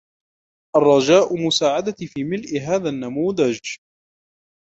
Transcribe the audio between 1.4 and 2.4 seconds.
مساعدتي في